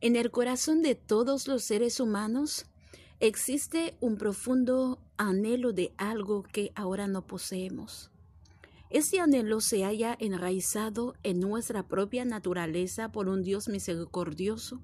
En 0.00 0.14
el 0.14 0.30
corazón 0.30 0.82
de 0.82 0.94
todos 0.94 1.48
los 1.48 1.64
seres 1.64 2.00
humanos 2.00 2.66
existe 3.18 3.96
un 4.00 4.18
profundo 4.18 4.98
anhelo 5.16 5.72
de 5.72 5.94
algo 5.96 6.42
que 6.42 6.70
ahora 6.74 7.06
no 7.06 7.26
poseemos. 7.26 8.10
Este 8.90 9.20
anhelo 9.20 9.60
se 9.60 9.84
haya 9.84 10.14
enraizado 10.20 11.14
en 11.22 11.40
nuestra 11.40 11.88
propia 11.88 12.24
naturaleza 12.24 13.10
por 13.10 13.28
un 13.28 13.42
Dios 13.42 13.68
misericordioso, 13.68 14.82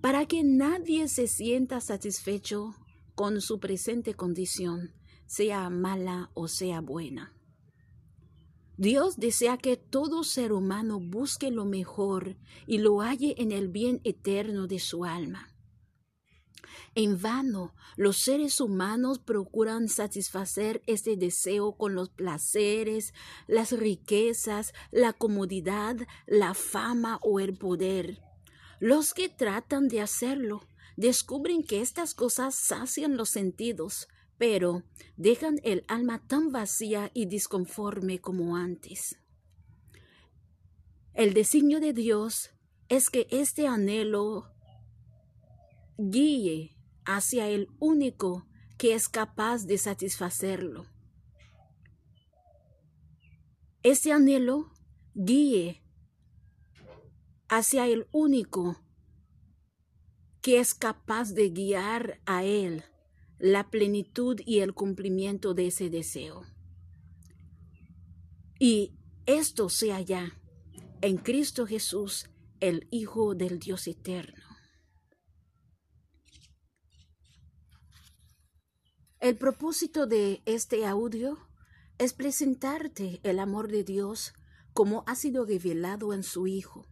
para 0.00 0.26
que 0.26 0.42
nadie 0.42 1.08
se 1.08 1.28
sienta 1.28 1.80
satisfecho 1.80 2.74
con 3.14 3.40
su 3.40 3.60
presente 3.60 4.14
condición, 4.14 4.92
sea 5.26 5.70
mala 5.70 6.30
o 6.34 6.48
sea 6.48 6.80
buena. 6.80 7.33
Dios 8.76 9.16
desea 9.18 9.56
que 9.56 9.76
todo 9.76 10.24
ser 10.24 10.52
humano 10.52 10.98
busque 10.98 11.50
lo 11.50 11.64
mejor 11.64 12.36
y 12.66 12.78
lo 12.78 13.00
halle 13.00 13.34
en 13.38 13.52
el 13.52 13.68
bien 13.68 14.00
eterno 14.04 14.66
de 14.66 14.80
su 14.80 15.04
alma. 15.04 15.48
En 16.96 17.20
vano, 17.20 17.74
los 17.96 18.18
seres 18.18 18.60
humanos 18.60 19.18
procuran 19.18 19.88
satisfacer 19.88 20.82
este 20.86 21.16
deseo 21.16 21.76
con 21.76 21.94
los 21.94 22.10
placeres, 22.10 23.12
las 23.46 23.72
riquezas, 23.72 24.72
la 24.92 25.12
comodidad, 25.12 25.96
la 26.26 26.54
fama 26.54 27.18
o 27.22 27.40
el 27.40 27.56
poder. 27.56 28.20
Los 28.80 29.12
que 29.12 29.28
tratan 29.28 29.88
de 29.88 30.00
hacerlo 30.00 30.66
descubren 30.96 31.64
que 31.64 31.80
estas 31.80 32.14
cosas 32.14 32.54
sacian 32.54 33.16
los 33.16 33.30
sentidos, 33.30 34.08
pero 34.38 34.82
dejan 35.16 35.60
el 35.62 35.84
alma 35.88 36.26
tan 36.26 36.50
vacía 36.50 37.10
y 37.14 37.26
disconforme 37.26 38.20
como 38.20 38.56
antes. 38.56 39.16
El 41.12 41.34
designio 41.34 41.80
de 41.80 41.92
Dios 41.92 42.50
es 42.88 43.08
que 43.08 43.26
este 43.30 43.66
anhelo 43.66 44.50
guíe 45.96 46.76
hacia 47.04 47.48
el 47.48 47.68
único 47.78 48.46
que 48.78 48.94
es 48.94 49.08
capaz 49.08 49.66
de 49.66 49.78
satisfacerlo. 49.78 50.86
Este 53.82 54.12
anhelo 54.12 54.72
guíe 55.14 55.82
hacia 57.48 57.86
el 57.86 58.08
único 58.10 58.80
que 60.40 60.58
es 60.58 60.74
capaz 60.74 61.32
de 61.32 61.50
guiar 61.50 62.20
a 62.26 62.42
él 62.42 62.84
la 63.38 63.70
plenitud 63.70 64.40
y 64.44 64.60
el 64.60 64.74
cumplimiento 64.74 65.54
de 65.54 65.68
ese 65.68 65.90
deseo. 65.90 66.42
Y 68.58 68.94
esto 69.26 69.68
sea 69.68 70.00
ya 70.00 70.38
en 71.00 71.18
Cristo 71.18 71.66
Jesús, 71.66 72.30
el 72.60 72.88
Hijo 72.90 73.34
del 73.34 73.58
Dios 73.58 73.86
eterno. 73.86 74.44
El 79.20 79.36
propósito 79.36 80.06
de 80.06 80.42
este 80.44 80.86
audio 80.86 81.38
es 81.98 82.12
presentarte 82.12 83.20
el 83.22 83.38
amor 83.38 83.68
de 83.68 83.84
Dios 83.84 84.34
como 84.72 85.04
ha 85.06 85.14
sido 85.14 85.44
revelado 85.44 86.12
en 86.12 86.22
su 86.22 86.46
Hijo, 86.46 86.86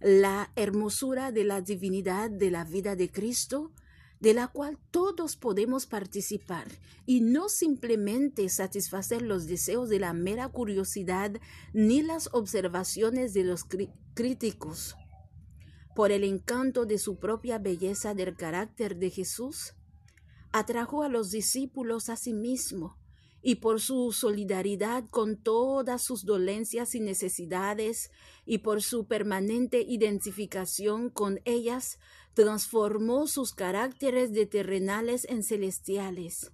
la 0.00 0.52
hermosura 0.56 1.32
de 1.32 1.44
la 1.44 1.60
divinidad 1.60 2.30
de 2.30 2.50
la 2.50 2.64
vida 2.64 2.96
de 2.96 3.10
Cristo 3.10 3.72
de 4.20 4.34
la 4.34 4.48
cual 4.48 4.78
todos 4.90 5.36
podemos 5.36 5.86
participar 5.86 6.66
y 7.06 7.20
no 7.20 7.48
simplemente 7.48 8.48
satisfacer 8.48 9.22
los 9.22 9.46
deseos 9.46 9.88
de 9.88 10.00
la 10.00 10.12
mera 10.12 10.48
curiosidad 10.48 11.32
ni 11.72 12.02
las 12.02 12.30
observaciones 12.32 13.34
de 13.34 13.44
los 13.44 13.64
críticos. 14.14 14.96
Por 15.94 16.10
el 16.10 16.24
encanto 16.24 16.86
de 16.86 16.98
su 16.98 17.18
propia 17.18 17.58
belleza 17.58 18.14
del 18.14 18.34
carácter 18.34 18.96
de 18.96 19.10
Jesús, 19.10 19.74
atrajo 20.52 21.02
a 21.02 21.08
los 21.08 21.30
discípulos 21.30 22.08
a 22.08 22.16
sí 22.16 22.32
mismo 22.32 22.96
y 23.46 23.56
por 23.56 23.78
su 23.78 24.10
solidaridad 24.12 25.04
con 25.10 25.36
todas 25.36 26.02
sus 26.02 26.24
dolencias 26.24 26.94
y 26.94 27.00
necesidades 27.00 28.10
y 28.46 28.58
por 28.58 28.82
su 28.82 29.06
permanente 29.06 29.82
identificación 29.86 31.10
con 31.10 31.40
ellas, 31.44 31.98
transformó 32.32 33.26
sus 33.26 33.52
caracteres 33.52 34.32
de 34.32 34.46
terrenales 34.46 35.26
en 35.28 35.42
celestiales, 35.42 36.52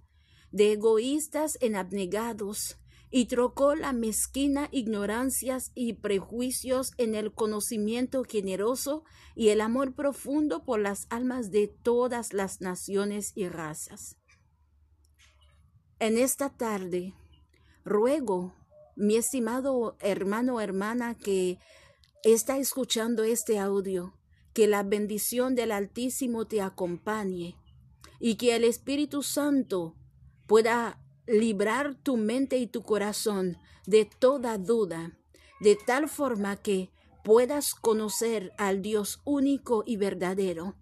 de 0.51 0.73
egoístas 0.73 1.57
en 1.61 1.77
abnegados, 1.77 2.77
y 3.09 3.25
trocó 3.25 3.75
la 3.75 3.93
mezquina 3.93 4.67
ignorancias 4.71 5.71
y 5.73 5.93
prejuicios 5.93 6.91
en 6.97 7.15
el 7.15 7.33
conocimiento 7.33 8.23
generoso 8.23 9.03
y 9.35 9.49
el 9.49 9.61
amor 9.61 9.95
profundo 9.95 10.63
por 10.63 10.79
las 10.79 11.07
almas 11.09 11.51
de 11.51 11.67
todas 11.67 12.33
las 12.33 12.61
naciones 12.61 13.31
y 13.35 13.47
razas. 13.47 14.20
En 16.01 16.17
esta 16.17 16.49
tarde, 16.49 17.13
ruego, 17.85 18.55
mi 18.95 19.17
estimado 19.17 19.97
hermano 19.99 20.55
o 20.55 20.59
hermana 20.59 21.13
que 21.13 21.59
está 22.23 22.57
escuchando 22.57 23.23
este 23.23 23.59
audio, 23.59 24.17
que 24.51 24.65
la 24.65 24.81
bendición 24.81 25.53
del 25.53 25.71
Altísimo 25.71 26.47
te 26.47 26.59
acompañe 26.59 27.55
y 28.19 28.33
que 28.33 28.55
el 28.55 28.63
Espíritu 28.63 29.21
Santo 29.21 29.95
pueda 30.47 30.99
librar 31.27 31.93
tu 31.93 32.17
mente 32.17 32.57
y 32.57 32.65
tu 32.65 32.81
corazón 32.81 33.57
de 33.85 34.05
toda 34.05 34.57
duda, 34.57 35.15
de 35.59 35.77
tal 35.85 36.09
forma 36.09 36.55
que 36.55 36.89
puedas 37.23 37.75
conocer 37.75 38.53
al 38.57 38.81
Dios 38.81 39.21
único 39.23 39.83
y 39.85 39.97
verdadero 39.97 40.73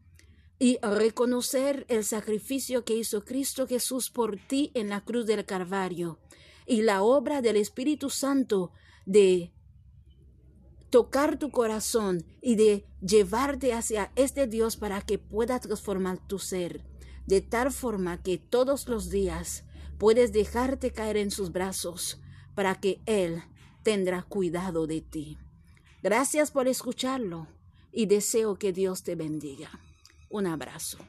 y 0.59 0.77
reconocer 0.81 1.85
el 1.87 2.03
sacrificio 2.03 2.83
que 2.83 2.97
hizo 2.97 3.23
Cristo 3.23 3.65
Jesús 3.65 4.09
por 4.09 4.37
ti 4.37 4.71
en 4.73 4.89
la 4.89 5.01
cruz 5.01 5.25
del 5.25 5.45
Calvario 5.45 6.19
y 6.67 6.81
la 6.81 7.01
obra 7.01 7.41
del 7.41 7.55
Espíritu 7.55 8.09
Santo 8.09 8.73
de 9.05 9.53
tocar 10.89 11.39
tu 11.39 11.49
corazón 11.49 12.25
y 12.41 12.55
de 12.55 12.85
llevarte 13.01 13.73
hacia 13.73 14.11
este 14.17 14.47
Dios 14.47 14.75
para 14.75 15.01
que 15.01 15.17
pueda 15.17 15.59
transformar 15.59 16.19
tu 16.27 16.39
ser, 16.39 16.83
de 17.25 17.39
tal 17.39 17.71
forma 17.71 18.21
que 18.21 18.37
todos 18.37 18.89
los 18.89 19.09
días 19.09 19.63
puedes 19.97 20.33
dejarte 20.33 20.91
caer 20.91 21.17
en 21.17 21.31
sus 21.31 21.53
brazos 21.53 22.19
para 22.53 22.75
que 22.75 23.01
Él 23.05 23.41
tendrá 23.83 24.23
cuidado 24.23 24.87
de 24.87 25.01
ti. 25.01 25.37
Gracias 26.03 26.51
por 26.51 26.67
escucharlo 26.67 27.47
y 27.91 28.07
deseo 28.07 28.57
que 28.57 28.73
Dios 28.73 29.03
te 29.03 29.15
bendiga. 29.15 29.69
Un 30.29 30.45
abrazo. 30.47 30.99